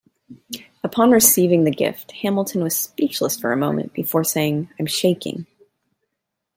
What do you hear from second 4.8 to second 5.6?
shaking.